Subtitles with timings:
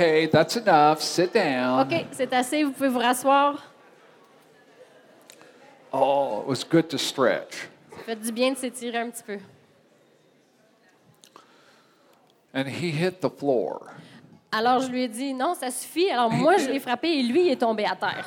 [0.00, 1.02] Okay, that's enough.
[1.02, 1.80] Sit down.
[1.80, 3.62] OK, c'est assez, vous pouvez vous rasseoir.
[5.92, 7.68] Oh, it was good to stretch.
[7.90, 9.38] Ça fait du bien de s'étirer un petit peu.
[12.54, 13.88] And he hit the floor.
[14.50, 16.10] Alors, je lui ai dit, non, ça suffit.
[16.10, 18.24] Alors, moi, je l'ai frappé et lui, il est tombé à terre.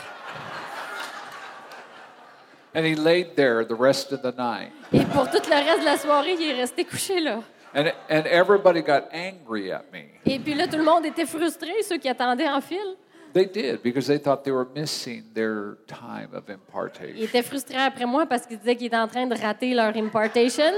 [2.75, 4.71] And he laid there the rest of the night.
[4.93, 7.39] Et pour tout le reste de la soirée, il est resté couché là.
[7.75, 10.05] And, and everybody got angry at me.
[10.25, 12.95] Et puis là, tout le monde était frustré, ceux qui attendaient en file.
[13.33, 17.15] They did because they thought they were missing their time of Ils impartation.
[17.17, 20.71] étaient frustrés après moi parce qu'ils disaient qu'ils étaient en train de rater leur impartation.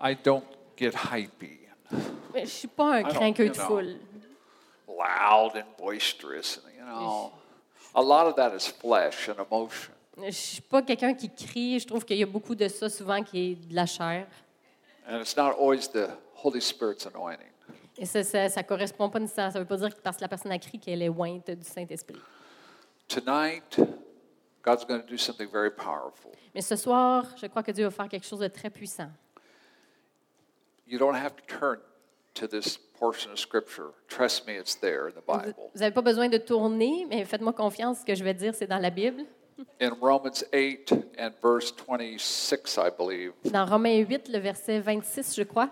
[0.00, 0.44] I don't
[0.76, 1.60] get hypey,
[2.32, 3.96] Mais je suis pas un you de foule.
[4.88, 6.58] loud and boisterous.
[6.58, 7.32] And, you know,
[7.94, 9.92] a lot of that is flesh and emotion.
[10.22, 11.78] Je suis pas quelqu'un qui crie.
[11.80, 14.26] Je trouve qu'il y a beaucoup de ça souvent qui est de la chair.
[15.08, 16.10] And it's not always the
[16.42, 17.50] Holy Spirit's anointing.
[17.96, 19.52] Et ça, ça, ça correspond pas nécessairement.
[19.52, 21.64] Ça veut pas dire que parce que la personne a crié qu'elle est ointe du
[21.64, 22.20] Saint-Esprit.
[23.08, 23.78] Tonight,
[24.62, 26.32] God's going to do something very powerful.
[26.54, 29.10] Mais ce soir, je crois que Dieu va faire quelque chose de très puissant.
[30.86, 31.78] You don't have to turn
[32.34, 33.92] to this portion of Scripture.
[34.08, 38.00] Trust me, it's there in the Vous n'avez pas besoin de tourner, mais faites-moi confiance,
[38.00, 39.24] ce que je vais dire, c'est dans la Bible.
[39.80, 45.42] In Romans 8 and verse 26, I believe, Dans Romains 8, le verset 26, je
[45.44, 45.68] crois,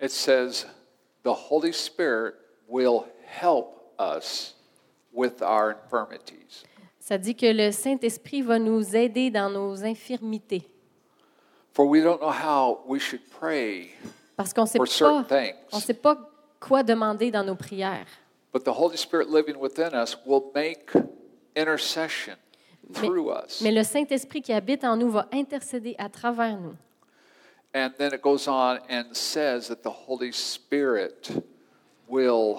[0.00, 0.66] it says,
[1.22, 2.34] The Holy Spirit
[2.68, 4.54] will help us
[5.12, 6.64] with our infirmities.
[7.00, 10.62] ça dit que le Saint-Esprit va nous aider dans nos infirmités.
[11.72, 13.90] For we don't know how we should pray,
[14.36, 15.80] Parce qu'on ne For certain things.
[15.82, 16.18] sait pas
[16.60, 18.06] quoi demander dans nos prières.
[18.52, 20.90] but the Holy Spirit living within us will make
[21.56, 22.36] intercession
[23.00, 23.60] us.
[23.60, 26.74] Mais le Saint-Esprit qui habite en nous va intercéder à travers nous.
[27.74, 31.30] And then it goes on and says that the Holy Spirit
[32.06, 32.58] will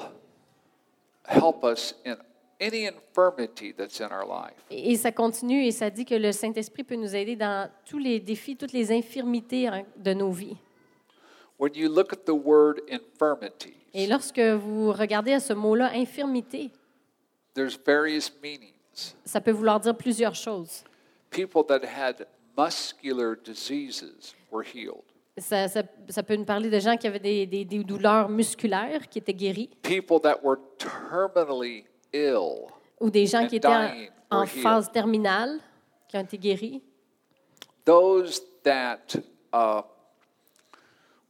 [1.27, 2.17] help us in
[2.59, 4.57] any infirmity that's in our life.
[4.71, 8.19] Et ça continue et ça dit que le Saint-Esprit peut nous aider dans tous les
[8.19, 10.57] défis, toutes les infirmités hein, de nos vies.
[11.59, 16.71] When you look at the word infirmity, Et lorsque vous regardez à ce mot-là, infirmité,
[17.53, 18.72] there's various meanings.
[19.25, 20.83] Ça peut vouloir dire plusieurs choses.
[21.29, 22.27] People that had
[22.57, 25.03] muscular diseases were healed.
[25.37, 29.07] Ça, ça- ça peut nous parler de gens qui avaient des, des- des douleurs musculaires
[29.09, 32.67] qui étaient guéris, People that were terminally ill.
[32.99, 35.59] ou des gens qui étaient en, phase terminale
[36.07, 36.83] qui ont été guéris.
[37.85, 39.15] Those that
[39.53, 39.81] uh,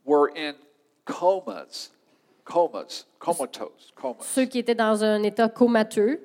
[0.06, 0.54] were in
[1.06, 1.90] comas,
[2.44, 6.22] comas, comatose, comas, Ceux qui étaient dans un état comateux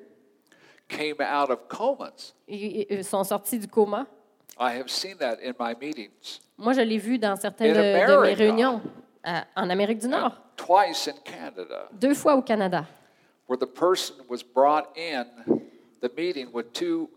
[0.89, 2.33] came out of comas.
[2.47, 4.05] ils- sont sortis du coma.
[4.59, 6.41] I have seen that in my meetings.
[6.57, 8.81] Moi, je l'ai vu dans certaines In de, de mes réunions
[9.23, 12.85] à- en Amérique du Nord, Twice in Canada, deux fois au Canada.
[13.47, 15.25] where the person was brought in
[16.01, 17.09] the meeting with two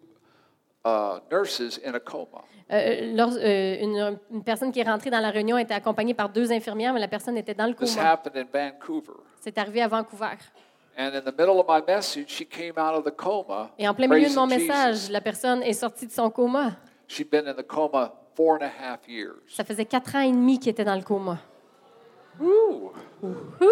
[0.85, 2.43] uh, nurses in a coma.
[2.71, 6.29] Euh, lors- euh, une, une personne qui est rentrée dans la réunion était accompagnée par
[6.31, 8.13] deux infirmières, mais la personne était dans le This coma.
[8.13, 9.19] happened in Vancouver.
[9.41, 10.39] C'est arrivé à Vancouver.
[10.97, 13.71] And in the middle of my message, she came out of the coma.
[13.79, 14.69] Et en plein milieu de praising mon Jesus.
[14.69, 16.77] message, la personne est sortie de son coma.
[17.09, 19.41] She'd been in the coma four and a half years.
[19.49, 21.39] Ça faisait quatre ans et demi qu'il était dans le coma.
[22.39, 22.93] Woo!
[23.23, 23.67] Ouh!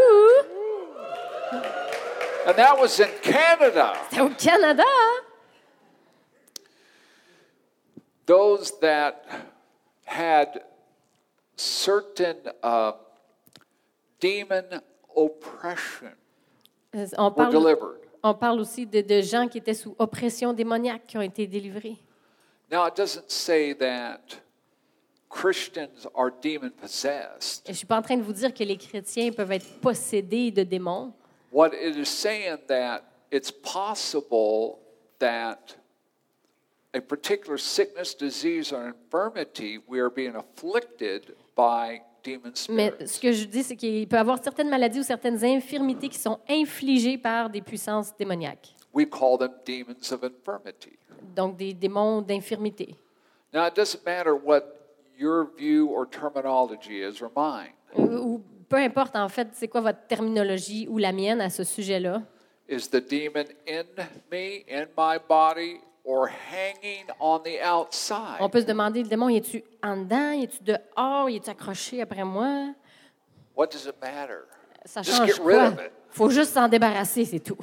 [2.47, 3.92] And that was in Canada.
[4.09, 4.82] C'était au Canada!
[4.86, 5.25] hein?
[8.26, 9.25] Those that
[10.04, 10.62] had
[11.56, 12.92] certain uh,
[14.20, 14.80] demon
[15.14, 16.19] oppression Euh,
[16.92, 17.77] On were parle,
[18.22, 21.97] on parle aussi de, de gens qui étaient sous oppression démoniaque qui ont été délivrés.
[22.71, 24.39] Now, it doesn't say that
[25.28, 27.63] Christians are demon possessed.
[27.65, 29.81] Et je ne suis pas en train de vous dire que les chrétiens peuvent être
[29.81, 31.13] possédés de démons.
[31.53, 34.78] What it is saying that it's possible
[35.19, 35.77] that
[36.92, 42.03] a particular sickness, disease, or infirmity, we are being afflicted by
[42.68, 46.08] Mais ce que je dis, c'est qu'il peut y avoir certaines maladies ou certaines infirmités
[46.08, 48.74] qui sont infligées par des puissances démoniaques.
[48.92, 50.98] We call them demons of infirmity.
[51.36, 52.96] Donc, des démons d'infirmité.
[53.52, 54.62] Now, it doesn't matter what
[55.18, 57.72] your view or terminology is or mine.
[57.96, 62.22] Ou, peu importe, en fait, c'est quoi votre terminologie ou la mienne à ce sujet-là.
[62.68, 63.84] Is the demon in
[64.30, 68.38] me, in my body, on the outside?
[68.41, 72.74] On peut se demander, le démon, es-tu en dedans, es-tu dehors, es-tu accroché après moi?
[73.56, 74.44] What does it matter?
[74.84, 75.92] Ça Just change get rid of it.
[76.10, 77.58] faut juste s'en débarrasser, c'est tout.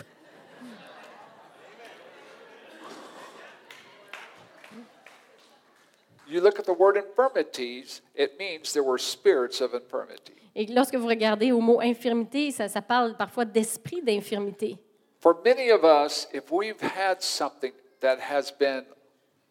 [6.29, 10.33] You look at the word infirmities, it means there were spirits of infirmity.
[10.55, 14.77] Et lorsque vous regardez au mot infirmité, ça, ça parle parfois d'esprit d'infirmité.
[15.21, 17.71] For many of us, if we've had something
[18.07, 18.85] that has been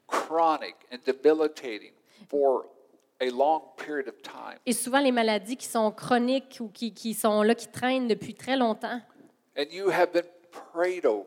[0.07, 1.93] chronic and debilitating
[2.29, 2.67] for
[3.21, 7.15] a long period of time, Et souvent, les maladies qui sont chroniques ou qui, qui
[7.15, 9.01] sont là, qui traînent depuis très longtemps.
[9.59, 10.27] and you have been
[10.73, 11.27] prayed over,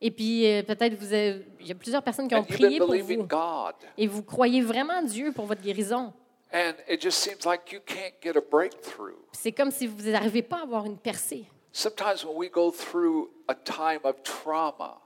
[0.00, 2.78] Et puis, euh, peut-être, vous avez- il y a plusieurs personnes qui ont and prié
[2.78, 3.24] pour vous.
[3.24, 6.12] God, Et vous croyez vraiment Dieu pour votre guérison.
[6.52, 9.16] and it just seems like you can't get a breakthrough.
[9.32, 11.44] C'est comme si vous n'arrivez pas à avoir une percée.
[11.72, 14.98] Sometimes when we go through a time of trauma,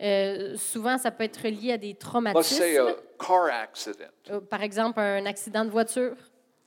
[0.00, 1.96] Euh, souvent, ça peut être lié à des let's
[2.46, 3.02] say a traumatismes.
[3.18, 6.14] car accident, Euh, Par exemple, un accident de voiture.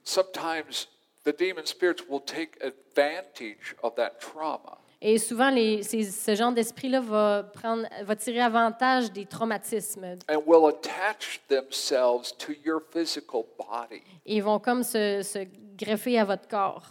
[0.04, 0.88] sometimes
[1.24, 4.78] the demon spirits will take advantage of that trauma.
[5.00, 10.16] Et souvent, les- ces- ce genre d'esprit-là va, prendre- va tirer avantage des traumatismes.
[10.30, 14.02] and will attach themselves to your physical body.
[14.24, 15.40] Et ils vont comme se, se
[15.76, 16.86] greffer à votre corps.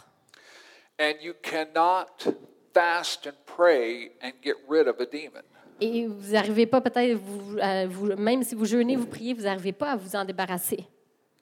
[1.00, 2.32] And you cannot
[2.72, 5.42] fast and pray and get rid of a demon.
[5.80, 7.18] Et vous n'arrivez pas peut-être,
[7.88, 10.86] vous, même si vous jeûnez, vous priez, vous n'arrivez pas à vous en débarrasser.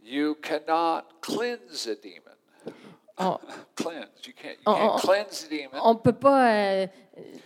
[0.04, 2.32] You cannot cleanse a demon.
[5.84, 6.86] On ne peut pas euh,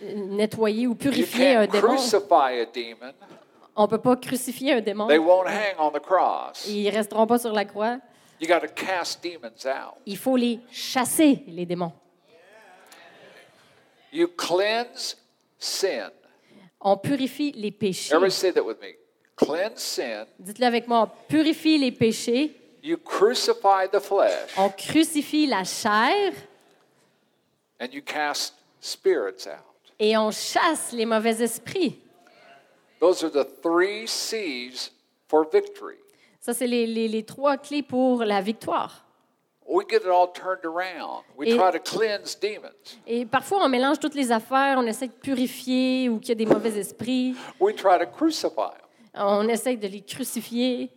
[0.02, 1.88] nettoyer ou You purifier un démon.
[1.88, 3.12] crucify a demon.
[3.74, 5.06] On ne peut pas crucifier un démon.
[5.06, 6.66] They won't hang on the cross.
[6.66, 7.98] Ils ne resteront pas sur la croix.
[8.40, 9.94] You got to cast demons out.
[10.06, 11.92] Il faut les chasser, les démons.
[14.12, 15.16] You cleanse
[15.58, 16.10] sin.
[16.88, 18.14] On purifie les péchés.
[18.14, 18.94] Everybody say that with me.
[19.34, 20.24] Cleanse sin.
[20.38, 21.00] Dites-le avec moi.
[21.02, 22.54] On purifie les péchés.
[22.80, 24.50] You crucify the flesh.
[24.56, 26.32] On crucifie la chair
[27.80, 29.64] And you cast spirits out.
[29.98, 31.98] et on chasse les mauvais esprits.
[33.00, 34.92] Those are the three C's
[35.28, 35.96] for victory.
[36.40, 39.04] Ça, c'est les, les- les trois clés pour la victoire.
[39.68, 42.98] Et- try to cleanse demons.
[43.06, 46.34] Et parfois, on mélange toutes les affaires, on essaie de purifier ou qu'il y a
[46.36, 48.70] des mauvais esprits, We try to crucify
[49.14, 49.22] them.
[49.22, 50.90] on essaie de les crucifier.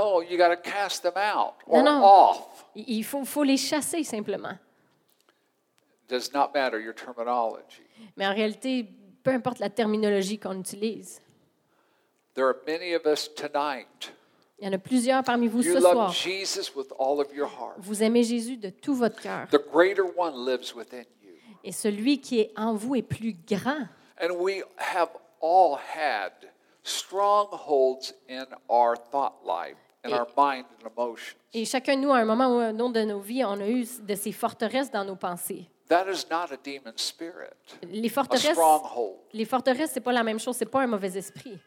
[0.00, 2.04] Oh, you got to cast them out or No, no.
[2.04, 2.64] off.
[2.74, 4.56] Il il faut, faut les chasser simplement.
[6.08, 7.82] Does not matter your terminology.
[8.16, 8.86] Mais en réalité,
[9.22, 11.20] peu importe la terminologie qu'on utilise,
[12.34, 14.12] There are many of us tonight.
[14.64, 16.10] Il y en a plusieurs parmi vous You ce soir.
[17.76, 19.46] Vous aimez Jésus de tout votre cœur.
[21.62, 23.86] Et celui qui est en vous est plus grand.
[24.22, 25.10] And we have
[25.42, 26.32] all had
[26.82, 31.36] strongholds in our thought life, in Et- our mind and emotions.
[31.52, 33.60] Et chacun de nous, à un moment ou à un autre de nos vies, on
[33.60, 35.68] a eu de ces forteresses dans nos pensées.
[35.88, 37.50] That is not a demon spirit,
[37.82, 39.16] Les a forteresses, stronghold.
[39.34, 40.56] les forteresses, c'est pas la même chose.
[40.56, 41.58] C'est pas un mauvais esprit.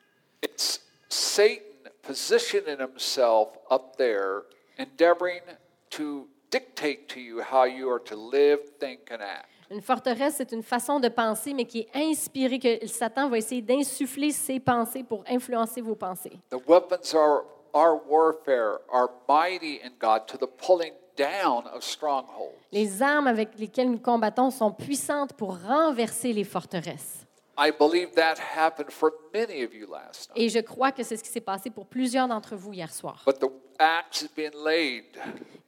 [0.44, 1.62] It's Satan
[2.08, 4.44] positioning himself up there,
[4.78, 5.42] endeavoring
[5.90, 9.50] to dictate to you how you are to live, think, and act.
[9.70, 13.62] Une forteresse, c'est une façon de penser, mais qui est inspirée, que Satan va essayer
[13.62, 16.40] d'insuffler ses pensées pour influencer vos pensées.
[16.50, 22.56] The weapons are our warfare are mighty in God to the pulling down of strongholds.
[22.72, 27.27] Les armes avec lesquelles nous combattons sont puissantes pour renverser les forteresses.
[27.58, 30.38] I believe that happened for many of you last night.
[30.44, 33.24] Et je crois que c'est ce qui s'est passé pour plusieurs d'entre vous hier soir.
[33.26, 33.50] But the
[33.80, 35.06] axe has been laid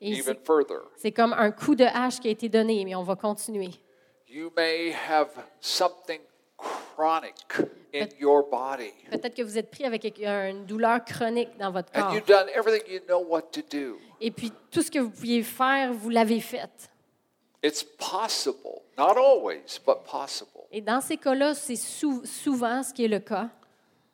[0.01, 0.81] Et even c'est- further.
[0.97, 3.71] C'est comme un coup de hache qui a été donné, mais on va continuer.
[4.27, 5.29] You may have
[5.59, 6.19] something
[6.95, 7.35] chronic
[7.93, 12.01] in your body, Peut-être que vous êtes pris avec une douleur chronique dans votre and
[12.01, 12.13] corps.
[12.13, 13.97] you've done everything you know what to do.
[14.21, 16.69] Et puis, tout ce que vous pouviez faire, vous l'avez fait.
[17.63, 23.05] It's possible, not always, but possible, Et dans ces cas-là, c'est sou- souvent ce qui
[23.05, 23.49] est le cas,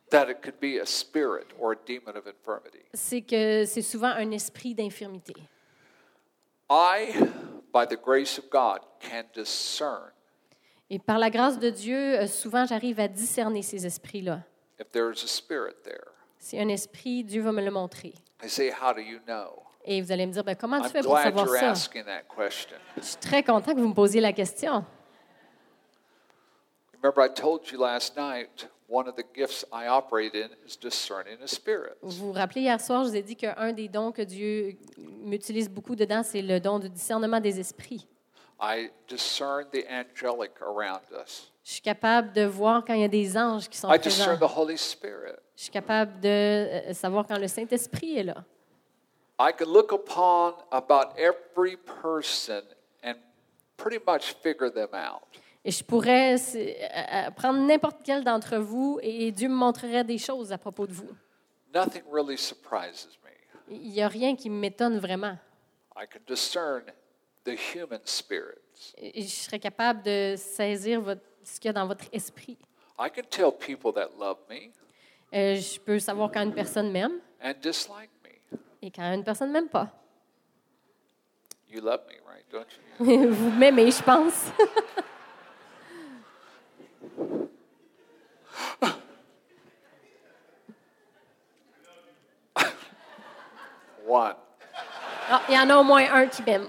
[0.10, 2.86] that it could be a spirit or a demon of infirmity.
[2.94, 5.34] c'est que c'est souvent un esprit d'infirmité.
[6.70, 7.14] I,
[7.74, 10.12] by the grace of God, can discern
[10.90, 14.42] Et par la grâce de Dieu, euh, souvent j'arrive à discerner ces esprits-là.
[14.80, 16.12] if there's a spirit there.
[16.38, 18.14] C'est un esprit, Dieu va me le montrer.
[18.44, 19.64] I say, How do you know?
[19.84, 21.72] Et vous allez me dire, ben, comment tu I'm fais pour glad savoir you're ça?
[21.72, 22.78] asking that question.
[22.98, 24.84] Je suis très content que vous me posiez la question.
[27.06, 31.38] Remember, I told you last night one of the gifts I operate in is discerning
[31.40, 31.98] the spirits.
[32.02, 35.70] Vous vous rappelez, hier soir, je vous ai dit qu'un des dons que Dieu m'utilise
[35.70, 38.08] beaucoup dedans, c'est le don du discernement des esprits.
[38.60, 41.52] I discern the angelic around us.
[41.64, 44.26] Je suis capable de voir quand il y a des anges qui sont I présents.
[44.26, 45.36] discern the Holy Spirit.
[45.56, 48.44] Je suis capable de euh, savoir quand le Saint-Esprit est là.
[49.40, 52.64] I can look upon about every person
[53.04, 53.14] and
[53.78, 55.22] pretty much figure them out.
[55.68, 60.20] Et je pourrais euh, euh, prendre n'importe quel d'entre vous et Dieu me montrerait des
[60.20, 61.10] choses à propos de vous.
[61.74, 63.32] Nothing really surprises me.
[63.76, 65.38] Il n'y a rien qui m'étonne vraiment.
[65.98, 66.84] I can discern
[67.46, 68.94] the human spirits.
[68.98, 72.58] Et je serais capable de saisir votre- ce qu'il y a dans votre esprit.
[73.00, 74.72] I can tell people that love me
[75.34, 78.58] Euh, je peux savoir quand une personne m'aime and dislike me.
[78.84, 79.90] et quand une personne ne m'aime pas.
[81.68, 82.46] You love me, right?
[82.52, 82.68] Don't
[83.00, 83.30] you?
[83.34, 84.52] vous m'aimez, je pense.
[94.08, 94.36] One.
[95.30, 96.68] Ah, il y en a au moins un qui m'aime.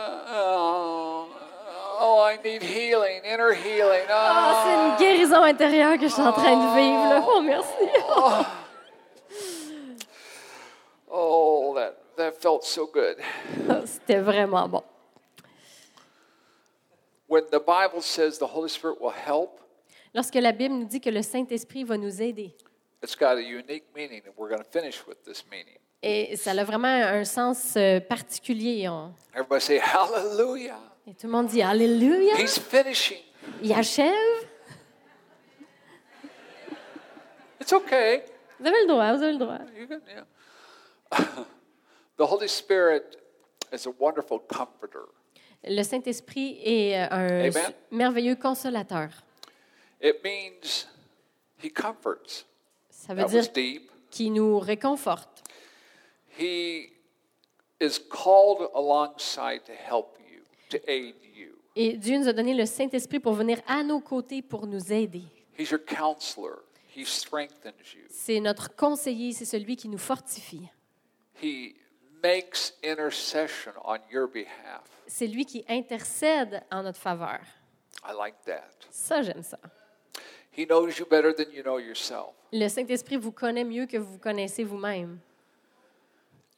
[0.00, 1.28] Oh,
[2.00, 4.06] oh, I need healing, inner healing.
[4.06, 7.08] C'est Oh, une guérison intérieure que je suis en train de vivre.
[7.10, 7.24] là.
[7.26, 7.72] Oh, merci.
[11.10, 13.16] oh that, that felt so good.
[13.86, 14.82] C'était vraiment bon.
[17.28, 19.60] When the Bible says the Holy Spirit will help,
[20.14, 22.54] Lorsque la Bible nous dit que le Saint-Esprit va nous aider,
[23.02, 25.76] it's got a unique meaning, and we're going to finish with this meaning.
[26.02, 28.88] et ça a vraiment un sens euh, particulier.
[28.88, 30.78] on- Everybody say, Hallelujah.
[31.06, 32.34] Et tout le monde dit Alléluia.
[32.38, 33.18] He's finishing.
[33.62, 34.14] Il achève.
[37.60, 38.22] It's okay.
[38.58, 39.58] Vous avez le droit, vous avez le droit.
[39.76, 40.24] You can, yeah.
[42.16, 43.16] the Holy Spirit
[43.72, 45.06] is a wonderful comforter.
[45.64, 47.72] Le Saint-Esprit est euh, un Amen.
[47.90, 49.08] merveilleux consolateur.
[50.02, 50.86] It means
[51.62, 52.44] he comforts.
[52.90, 53.90] Ça veut That dire deep.
[54.10, 55.42] qu'il nous réconforte.
[56.38, 56.90] He
[57.80, 61.54] is called alongside to help you, to aid you.
[61.74, 65.22] Et Dieu nous a donné le Saint-Esprit pour venir à nos côtés pour nous aider.
[65.58, 66.62] He's your counselor.
[66.96, 68.02] He strengthens you.
[68.08, 70.68] C'est notre conseiller, c'est celui qui nous fortifie.
[71.42, 71.74] He
[72.22, 74.82] makes intercession on your behalf.
[75.06, 77.40] C'est lui qui intercède en notre faveur.
[78.04, 78.70] I like that.
[78.90, 79.58] Ça, j'aime ça.
[80.56, 82.34] He knows you better than you know yourself.
[82.52, 85.18] Le Saint-Esprit vous connaît mieux que vous connaissez vous-même.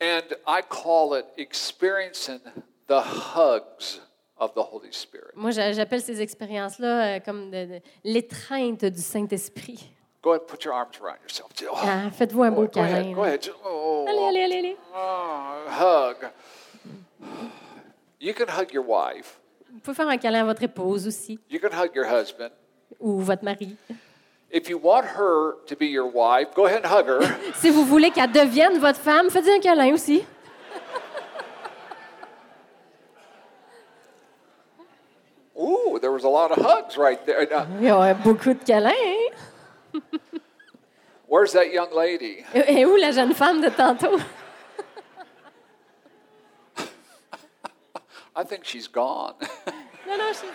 [0.02, 2.40] And I call it experiencing
[2.87, 4.00] the hugs
[4.38, 5.33] of the Holy Spirit.
[5.35, 9.93] Moi, j'a- j'appelle ces expériences-là euh, comme de- de- l'étreinte du Saint-Esprit.
[10.23, 11.50] Go ahead and put your arms around yourself.
[11.62, 13.05] Oh, Ah, Faites-vous un beau go ahead.
[13.05, 13.15] câlin.
[13.15, 13.49] Go ahead.
[13.65, 14.77] Oh, Allez, allez, allez, allez.
[14.95, 16.31] oh, hug.
[18.21, 19.39] You can hug your wife.
[19.73, 22.50] Vous pouvez faire un câlin à votre épouse aussi, You can hug your husband.
[23.00, 23.77] ou votre mari.
[24.53, 27.21] If you want her to be your wife, go ahead and hug her.
[27.55, 30.25] Si vous voulez qu'elle devienne votre femme, faites-lui un câlin aussi.
[35.59, 37.43] Ooh, there was a lot of hugs right there.
[37.81, 38.91] Il y a beaucoup de câlins.
[38.91, 39.35] hein?
[41.30, 42.44] Where's that young lady?
[42.54, 44.20] Et où la jeune femme de tantôt?
[48.37, 49.34] I think she's gone.
[50.06, 50.46] Non, non, je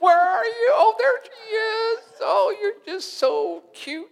[0.00, 0.70] Where are you?
[0.72, 1.98] Oh, there she is.
[2.22, 4.08] Oh, you're just so cute.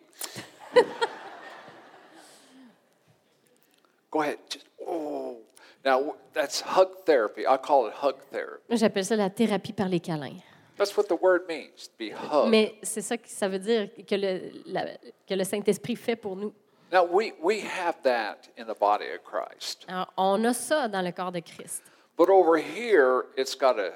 [4.11, 4.38] Go ahead.
[4.50, 5.38] Just, oh.
[5.85, 7.47] Now, that's hug therapy.
[7.47, 8.76] I call it hug therapy.
[8.76, 10.42] J'appelle ça la thérapie par les câlins.
[10.76, 12.50] That's what the word means, to be hugged.
[12.50, 16.37] Mais c'est ça que ça veut dire que le, la- que le Saint-Esprit fait pour
[16.37, 16.52] nous.
[16.93, 19.85] Now, we, we have that in the body of Christ.
[19.88, 21.83] Alors, on a ça dans le corps de Christ.
[22.16, 23.93] But over here, it's got a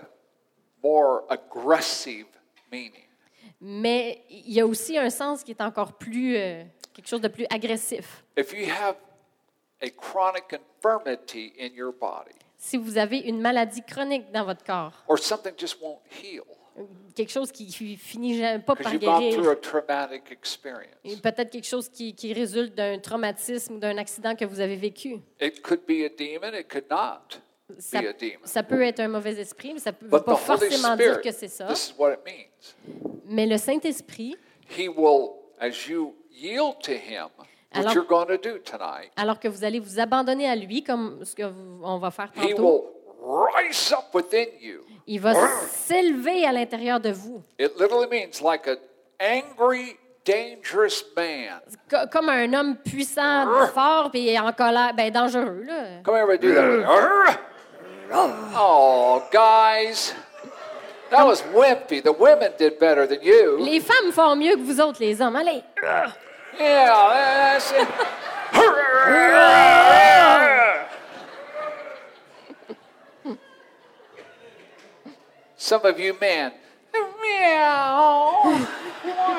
[0.83, 2.27] more aggressive
[2.73, 3.05] meaning.
[3.61, 6.63] Mais il y a aussi un sens qui est encore plus, euh,
[6.95, 8.25] quelque chose de plus agressif.
[8.37, 8.97] If you have
[9.83, 14.93] a chronic infirmity in your body, Si vous avez une maladie chronique dans votre corps,
[15.07, 16.43] or something just won't heal
[17.15, 19.41] quelque chose qui fi- finit pas par guérir,
[21.23, 25.17] peut-être quelque chose qui, qui résulte d'un traumatisme ou d'un accident que vous avez vécu.
[25.41, 27.41] it could be a demon, it could not
[27.79, 28.41] Ça, be a demon.
[28.45, 31.33] ça peut être un mauvais esprit, mais ça ne veut pas forcément dire Spirit, que
[31.33, 31.67] c'est ça.
[31.67, 33.13] this is what it means.
[33.27, 34.37] Mais le Saint-Esprit,
[39.17, 42.87] Alors- que vous allez vous abandonner à lui, comme ce qu'on va faire tantôt,
[45.09, 45.33] il va
[45.69, 48.77] s'élever à l'intérieur de vous, It literally means like an
[49.21, 51.61] angry, dangerous man.
[51.91, 55.65] Co- comme un homme puissant, fort, puis en colère, ben dangereux.
[55.67, 56.03] Là.
[56.05, 57.39] Come here, do that.
[58.11, 60.15] Oh, guys.
[61.11, 62.03] That was wimpy.
[62.03, 63.59] The women did better than you.
[63.59, 65.37] Les femmes font mieux que vous autres, les hommes.
[65.37, 65.63] Allez!
[65.83, 66.13] Yeah,
[66.59, 67.89] that's it.
[75.59, 76.53] Some of you men,
[77.21, 78.55] meow.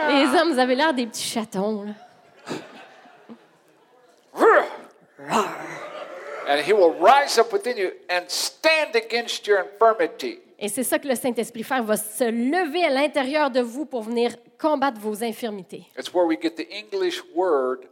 [0.10, 1.86] Les hommes, vous avez l'air des petits chatons.
[1.86, 1.94] là.
[6.48, 10.40] And he will rise up within you and stand against your infirmity.
[10.58, 11.78] Et c'est ça que le Saint-Esprit fait.
[11.78, 15.86] Il va se lever à l'intérieur de vous pour venir combattre vos infirmités.
[15.98, 17.88] It's where we get the English word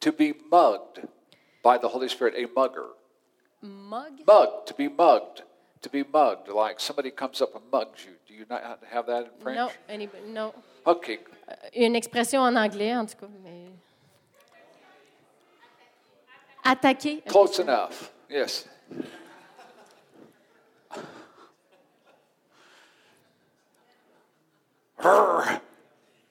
[0.00, 1.02] to be mugged
[1.64, 2.90] by the Holy Spirit, a mugger.
[3.62, 4.20] Mug?
[4.26, 5.42] Mugged, to be mugged,
[5.82, 8.12] to be mugged, like somebody comes up and mugs you.
[8.26, 9.56] Do you not have that in French?
[9.56, 10.52] No, anybody- non.
[10.86, 11.18] Okay,
[11.74, 13.28] Une expression en anglais, en tout cas.
[13.42, 13.70] Mais...
[16.64, 17.22] Attaquer.
[17.28, 18.10] close enough.
[18.28, 18.66] Yes.
[24.98, 25.60] Rrr.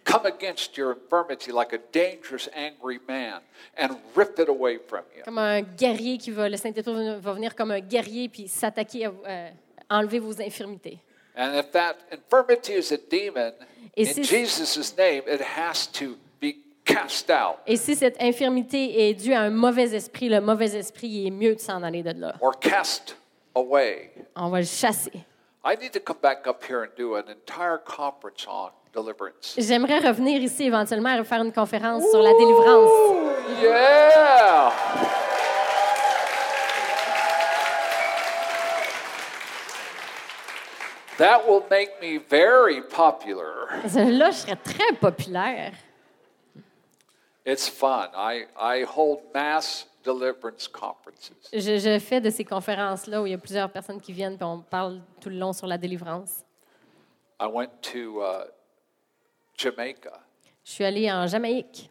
[0.05, 3.41] Come against your infirmity like a dangerous, angry man
[3.75, 5.23] and rip it away from you.
[5.23, 9.11] Comme un guerrier qui va, le Saint-Esprit va venir comme un guerrier puis s'attaquer à
[9.27, 9.49] euh,
[9.89, 10.99] enlever vos infirmités.
[11.35, 13.51] And if that infirmity is a demon,
[13.97, 16.53] Et in si- Jesus' name, it has to be
[16.85, 21.07] cast out Et si cette infirmité est due à un mauvais esprit, le mauvais esprit
[21.07, 22.35] il est mieux de s'en aller de là.
[22.41, 23.17] or cast
[23.55, 24.11] away.
[24.35, 25.11] On va le chasser.
[25.65, 29.55] I need to come back up here and do an entire conference on deliverance.
[29.57, 32.91] J'aimerais revenir ici éventuellement et faire une conférence sur la délivrance.
[33.61, 34.71] Yeah!
[41.17, 43.67] That will make me very popular.
[43.95, 45.71] Là, je serais très populaire.
[47.45, 48.09] It's fun.
[48.15, 51.31] I, I hold mass deliverance conferences.
[51.53, 54.43] Je, je fais de ces conférences-là où il y a plusieurs personnes qui viennent et
[54.43, 56.43] on parle tout le long sur la délivrance.
[57.39, 58.45] I went to uh,
[59.57, 60.21] Jamaica,
[60.63, 61.89] Je suis allée en Jamaïque.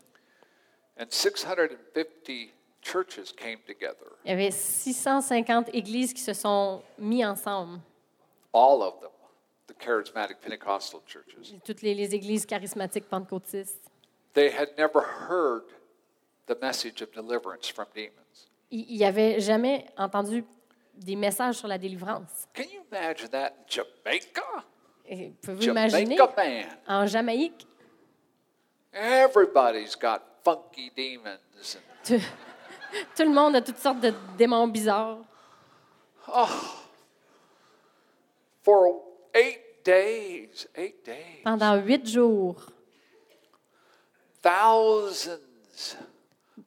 [0.99, 2.53] and 650
[2.83, 4.17] churches came together.
[4.25, 7.81] Il y avait 650 églises qui se sont mis ensemble.
[8.53, 9.11] All of them,
[9.67, 11.53] the charismatic Pentecostal churches.
[11.65, 13.91] Toutes les, les églises charismatiques pentecôtistes.
[14.35, 15.65] They had never heard
[16.47, 18.49] the message of deliverance from demons.
[18.71, 20.45] Ils n'avaient jamais entendu
[20.95, 22.47] des messages sur la délivrance.
[22.55, 24.65] Can you imagine that in Jamaica?
[25.07, 26.67] Et Pouvez-vous imaginer, man.
[26.89, 27.67] en Jamaïque,
[28.93, 31.39] Everybody's got funky demons.
[31.77, 32.21] and- tout,
[33.17, 35.19] tout le monde a toutes sortes de démons bizarres.
[38.63, 39.03] For
[39.35, 42.57] eight days, eight days, Pendant huit jours,
[44.43, 45.97] thousands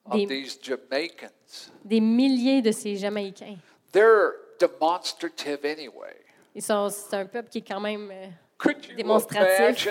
[0.05, 1.71] of Des- these Jamaicans.
[1.83, 3.57] des milliers de ces Jamaïcains.
[3.91, 6.15] They're demonstrative anyway.
[6.57, 8.09] Ils sont, c'est un peuple qui est quand même.
[8.11, 8.25] euh,
[8.65, 9.87] you Démonstratif.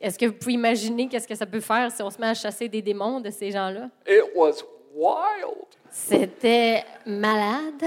[0.00, 2.34] Est-ce que vous pouvez imaginer qu'est-ce que ça peut faire si on se met à
[2.34, 3.90] chasser des démons de ces gens-là?
[4.08, 5.68] It was wild.
[5.88, 7.84] C'était malade.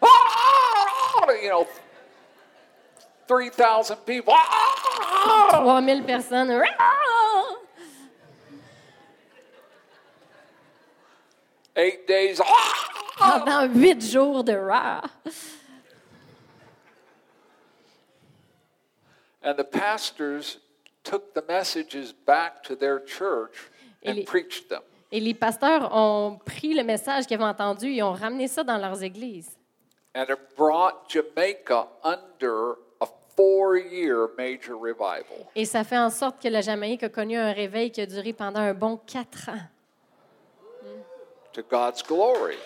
[0.00, 1.26] Ah!
[1.42, 1.66] You know,
[3.26, 4.34] 3,000 people.
[4.36, 5.48] Ah!
[5.50, 6.62] 3000 personnes.
[11.74, 12.40] Eight days.
[13.18, 15.02] Pendant huit jours de rah.
[19.42, 20.58] And the pastors
[21.04, 23.70] took the messages back to their church
[24.02, 24.80] Et and les- preached them.
[25.12, 28.78] Et les pasteurs ont pris le message qu'ils avaient entendu et ont ramené ça dans
[28.78, 29.56] leurs églises.
[30.16, 33.06] And it brought Jamaica under a
[34.36, 35.46] major revival.
[35.56, 38.32] Et ça fait en sorte que la Jamaïque a connu un réveil qui a duré
[38.32, 39.68] pendant un bon quatre ans.
[41.52, 42.56] To God's glory.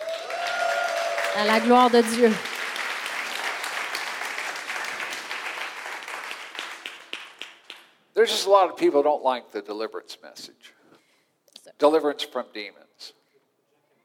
[1.35, 2.31] À la gloire de Dieu.
[8.13, 10.73] There's just a lot of people don't like the deliverance message.
[11.77, 13.13] Deliverance from demons.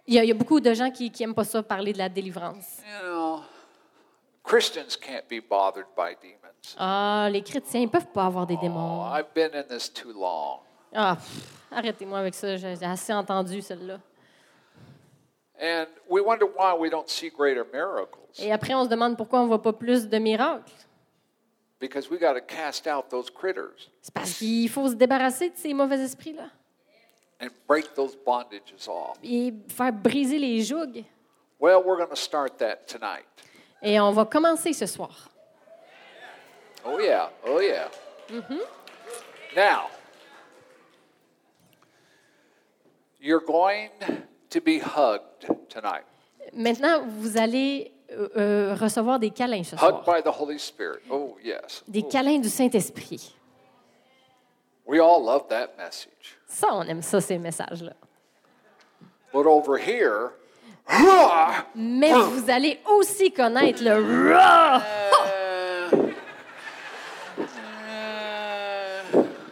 [0.07, 1.99] Il y, a, il y a beaucoup de gens qui n'aiment pas ça parler de
[1.99, 2.79] la délivrance.
[2.87, 3.43] You know,
[4.45, 6.77] Christians can't be bothered by demons.
[6.79, 9.05] Ah, les chrétiens ne peuvent pas avoir des Oh, démons.
[9.13, 10.61] I've been in this too long.
[10.95, 13.95] Ah, pff, arrêtez-moi avec ça, j'ai assez entendu celle-là.
[13.95, 14.13] And we wonder why we don't see greater
[15.25, 15.44] miracles.
[15.61, 15.87] Et
[18.53, 20.73] après, on se demande pourquoi on ne voit pas plus de miracles.
[21.81, 25.57] Because we got to cast out those critters C'est parce qu'il faut se débarrasser de
[25.57, 26.49] ces mauvais esprits-là
[27.41, 29.19] and break those bondages off.
[29.23, 31.05] et faire briser les jougs.
[31.61, 33.27] Well, we're going to start that tonight.
[33.83, 35.29] Et on va commencer ce soir.
[36.85, 37.31] Oh, yeah.
[37.47, 37.89] Oh, yeah.
[39.57, 39.89] Now,
[43.21, 43.91] you're going
[44.55, 46.05] to be hugged tonight,
[46.53, 50.05] Maintenant, vous allez euh, euh, recevoir des câlins ce hugged soir.
[50.05, 51.01] by the Holy Spirit.
[51.11, 51.83] Oh, yes.
[51.89, 52.09] Des Oh.
[52.09, 53.35] câlins du Saint-Esprit.
[54.87, 56.39] We all love that message.
[56.47, 57.95] Ça, on aime ça, ces messages-là.
[59.33, 60.31] But over here!
[61.75, 64.83] Mais vous allez aussi connaître le Rah!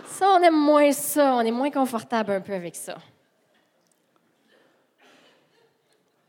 [0.06, 1.34] Ça, on aime moins ça.
[1.34, 2.96] On est moins confortable un peu avec ça.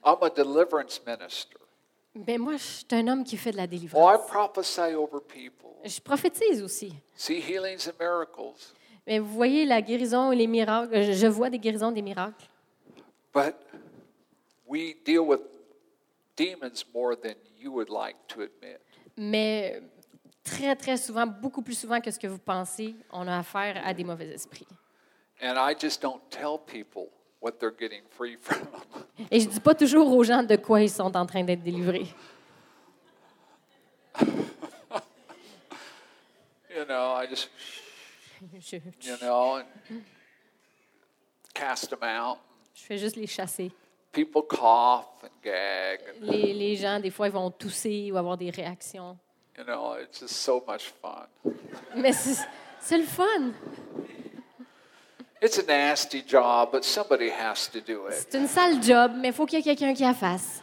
[0.05, 1.57] I'm a deliverance minister.
[2.15, 4.27] Mais moi, je suis un homme qui fait de la Oh, I délivrance.
[4.27, 5.71] prophesy over people.
[5.83, 6.93] Je prophétise aussi.
[7.15, 8.73] See healings and miracles.
[9.07, 11.01] Mais vous voyez la guérison et les miracles.
[11.03, 12.45] Je- Je vois des guérisons, des miracles.
[13.33, 13.55] But
[14.67, 15.41] we deal with
[16.37, 18.77] demons more than you would like to admit.
[19.17, 19.81] Mais
[20.43, 23.93] très, très souvent, beaucoup plus souvent que ce que vous pensez, on a affaire à
[23.93, 24.67] des mauvais esprits.
[25.41, 27.09] And I just don't tell people
[27.43, 28.57] what they're getting free from.
[29.31, 31.61] Et je ne dis pas toujours aux gens de quoi ils sont en train d'être
[31.61, 32.07] délivrés.
[36.75, 37.49] you know, I just,
[38.59, 40.01] Je, you know, and
[41.53, 42.39] cast them out.
[42.73, 43.71] je fais juste les chasser.
[44.11, 45.99] People cough and gag.
[46.21, 49.17] And, Les, les gens, des fois, ils vont tousser ou avoir des réactions.
[49.57, 51.27] you know, it's just so much fun.
[51.95, 53.51] Mais c'est le fun.
[55.43, 58.13] It's a nasty job, but somebody has to do it.
[58.13, 60.61] C'est une sale job, mais il faut qu'il y ait quelqu'un qui la fasse.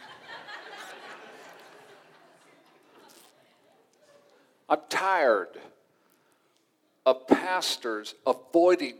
[4.70, 5.60] I'm tired
[7.04, 8.96] of pastors avoiding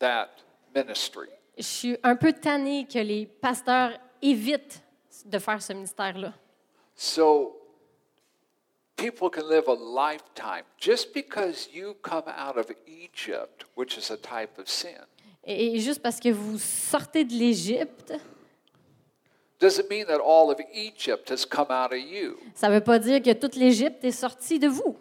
[0.00, 0.28] that
[0.74, 1.28] ministry.
[1.56, 4.82] Je suis un peu tannée que les pasteurs évitent
[5.24, 6.34] de faire ce ministère-là.
[6.94, 7.55] So
[8.96, 14.16] people can live a lifetime just because you come out of Egypt, which is a
[14.16, 14.96] type of sin.
[15.44, 18.12] Et juste parce que vous sortez de l'Égypte,
[19.58, 22.36] Doesn't mean that all of Egypt has come out of you.
[22.54, 24.96] ça ne veut pas dire que toute l'Égypte est sortie de vous.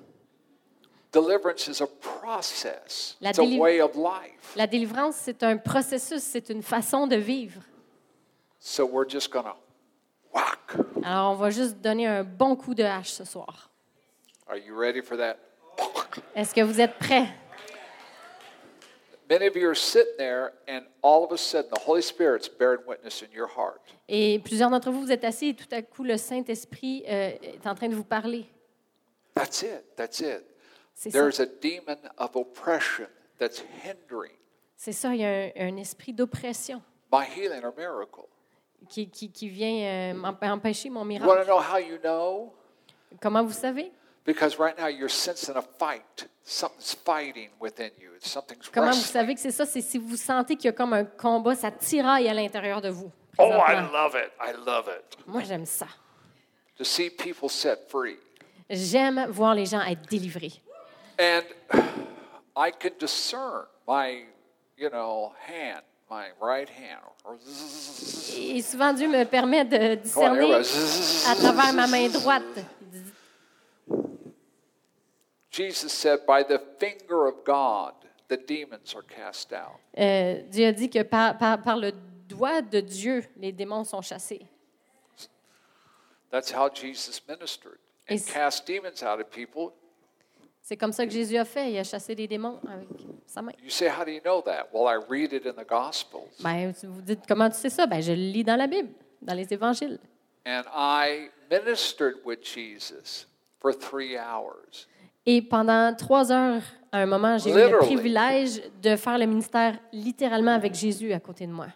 [1.11, 3.17] Deliverance is a process.
[3.21, 4.53] La It's a déliv- way of life.
[4.55, 7.61] La délivrance, c'est un processus, c'est une façon de vivre.
[8.59, 9.55] So we're just going to
[10.33, 10.77] whack.
[11.03, 13.69] Alors, on va juste donner un bon coup de hache ce soir.
[14.47, 15.37] Are you ready for that?
[16.35, 17.27] Est-ce que vous êtes prêts?
[19.27, 22.81] Many of you are sitting there, and all of a sudden, the Holy Spirit's bearing
[22.87, 23.81] witness in your heart.
[24.07, 27.65] Et plusieurs d'entre vous, vous êtes assis et tout à coup, le Saint-Esprit euh, est
[27.65, 28.45] en train de vous parler.
[29.33, 29.83] That's it.
[29.95, 30.45] That's it.
[30.93, 31.17] C'est ça.
[31.19, 33.07] There's a demon of oppression
[33.39, 34.31] that's hindering
[34.77, 36.81] C'est ça, il y a un, un esprit d'oppression
[37.11, 38.27] my healing or miracle.
[38.87, 41.45] qui, qui, qui vient euh, m'emp- empêcher mon You want to miracle.
[41.47, 42.53] know how you know?
[43.19, 43.91] Comment vous savez?
[44.25, 46.27] Because right now you're sensing a fight.
[46.43, 48.09] Something's fighting within you.
[48.19, 49.65] Something's Comment vous savez que c'est ça?
[49.65, 52.89] C'est si vous sentez qu'il y a comme un combat, ça tiraille à l'intérieur de
[52.89, 53.11] vous.
[53.37, 54.31] Oh, I love it.
[54.39, 55.17] I love it.
[55.27, 55.87] Moi, j'aime ça.
[56.77, 58.17] To see people set free.
[58.69, 60.53] J'aime voir les gens être délivrés.
[61.19, 61.43] And
[62.55, 64.25] I can discern my,
[64.77, 67.01] you know, hand, my right hand.
[68.37, 72.43] Et souvent, Dieu me permet de discerner à travers ma main droite.
[75.55, 77.93] Jesus said, by the finger of God,
[78.27, 79.79] the demons are cast out.
[79.97, 81.93] Euh, Dieu a dit que par, par- par le
[82.27, 84.45] doigt de Dieu, les démons sont chassés.
[86.29, 87.77] That's how Jesus ministered
[88.09, 89.71] and cast demons out of people.
[90.61, 91.71] C'est comme ça que Jésus a fait.
[91.71, 92.89] Il a chassé les démons avec
[93.25, 93.53] sa main.
[93.63, 94.67] You say, how do you know that?
[94.73, 96.31] Well, I read it in the Gospels.
[96.41, 97.85] Ben, vous dites, comment tu sais ça?
[97.85, 98.89] Ben, je le lis dans la Bible,
[99.21, 99.99] dans les évangiles.
[100.45, 103.27] And I ministered with Jesus
[103.61, 104.87] for three hours.
[105.25, 106.61] Et pendant trois heures,
[106.91, 111.19] à un moment, j'ai eu le privilège de faire le ministère littéralement avec Jésus à
[111.19, 111.67] côté de moi.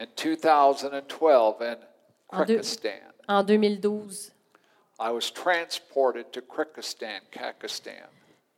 [0.00, 1.76] In 2012 in
[2.32, 2.60] En deux-
[3.28, 4.32] En 2012.
[5.02, 8.08] I was transported to Kyrgyzstan, Kakistan.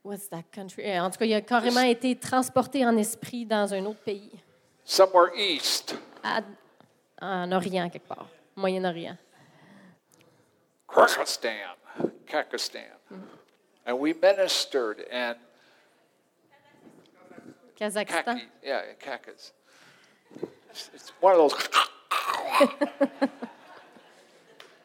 [0.03, 0.83] What's that country?
[0.85, 4.31] Euh, En tout cas, il a carrément été transporté en esprit dans un autre pays,
[4.83, 6.41] somewhere east, à-
[7.21, 8.27] en Orient quelque part,
[8.57, 9.15] Moyen-Orient.
[10.87, 11.49] Kyrgyzstan,
[12.25, 12.79] Kakistan.
[13.85, 15.37] And we ministered and
[17.79, 18.23] Kazakhstan.
[18.23, 19.51] Kaki, yeah, Kakas.
[20.69, 21.53] It's, it's one of those.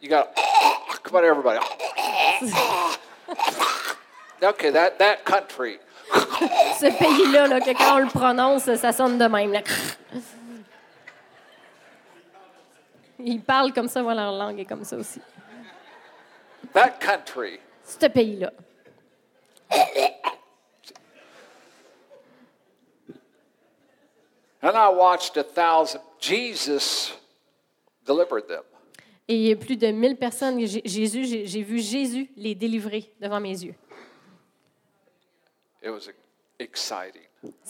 [0.01, 0.35] you got.
[1.03, 1.59] Come on, everybody.
[4.43, 5.79] okay, that that country.
[6.79, 9.53] Ce pays-là, là, que quand on le prononce, ça sonne de même.
[9.53, 9.63] là.
[13.19, 15.21] Ils parlent comme ça, voilà, leur langue est comme ça aussi.
[16.73, 17.59] That country.
[17.85, 18.53] Ce pays-là.
[24.61, 26.01] And I watched a thousand.
[26.21, 27.13] Jesus
[28.05, 28.63] delivered them.
[29.29, 30.59] Et plus de 1000 personnes.
[30.85, 33.75] Jésus, j'ai vu Jésus les délivrer devant mes yeux.
[35.83, 36.11] It was
[36.59, 37.23] exciting.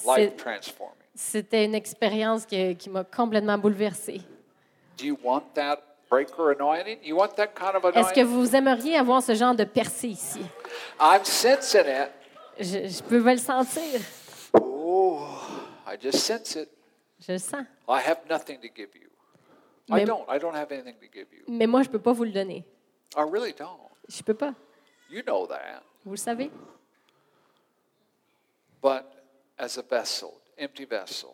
[0.07, 0.95] life transforming.
[1.15, 4.23] C'était une expérience que- qui m'a complètement bouleversée.
[4.97, 6.99] Do you want that breaker anointing?
[7.03, 10.41] You want that kind of Est-ce que vous aimeriez avoir ce genre de percée ici?
[11.01, 12.11] I'm sensing it.
[12.59, 14.01] Je, je peux le sentir.
[14.61, 15.21] Oh,
[15.87, 16.69] I just sense it.
[17.21, 17.65] Je le sens.
[17.89, 19.09] I have nothing to give you.
[19.91, 20.25] I Mais- don't.
[20.29, 21.45] I don't have anything to give you.
[21.49, 22.65] Mais moi, je ne peux pas vous le donner.
[23.17, 23.79] I really don't.
[24.09, 24.55] Je ne peux pas.
[25.11, 25.83] You know that.
[26.05, 26.51] Vous le savez?
[28.83, 29.05] But
[29.59, 31.31] as a vessel, empty vessel,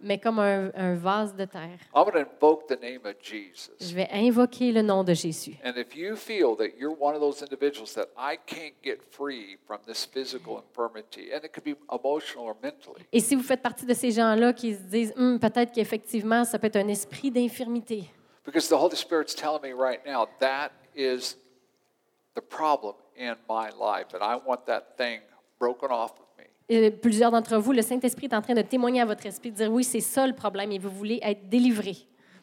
[0.00, 3.72] Mais comme un, un vase de terre, I'm going to invoke the name of Jesus.
[3.80, 5.56] je vais invoquer le nom de Jésus.
[5.64, 9.56] And if you feel that you're one of those individuals that I can't get free
[9.66, 13.60] from this physical infirmity, and it could be emotional or mentally, Et si vous faites
[13.62, 17.30] partie de ces gens-là qui se disent, Hum, peut-être qu'effectivement, ça peut être un esprit
[17.32, 18.04] d'infirmité.
[18.44, 21.36] because the Holy Spirit's telling me right now that is
[22.34, 25.20] the problem in my life, and I want that thing
[25.58, 26.12] broken off.
[26.68, 29.56] Et plusieurs d'entre vous, le Saint-Esprit est en train de témoigner à votre esprit, de
[29.56, 31.96] dire, oui, c'est ça le problème et vous voulez être délivré.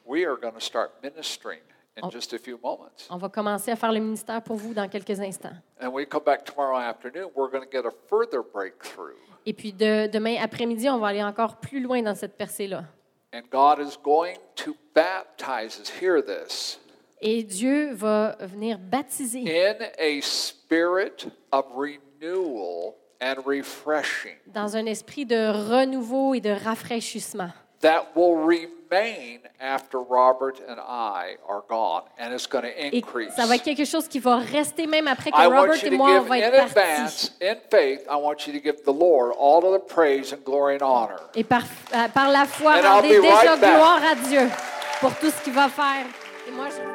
[0.05, 1.59] We are going to start ministering
[2.01, 3.07] in just a few moments.
[3.09, 5.55] On va commencer à faire le ministère pour vous dans quelques instants.
[5.81, 9.15] And we come back tomorrow afternoon, we're going to get a further breakthrough.
[9.45, 12.85] Et puis de- demain après-midi, on va aller encore plus loin dans cette percée-là.
[13.33, 16.79] And God is going to baptize us, hear this,
[17.21, 25.25] Et Dieu va venir baptiser in a spirit of renewal and refreshing dans un esprit
[25.25, 27.49] de renouveau et de rafraîchissement
[27.81, 33.33] that will remain after Robert and I are gone, and it's going to Et increase.
[33.35, 36.11] ça va être quelque chose qui va rester même après que I Robert et moi
[36.11, 36.79] on va in être partis.
[36.79, 40.43] advance, in faith, I want you to give the Lord all of the praise and
[40.45, 41.19] glory and honor.
[41.35, 44.47] Et par, euh, par la foi, rendez déjà right gloire à Dieu
[45.01, 46.05] pour tout ce qu'il va faire.
[46.47, 46.94] Et moi, je...